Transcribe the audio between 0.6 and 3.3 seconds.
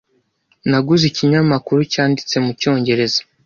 Naguze ikinyamakuru cyanditse mucyongereza.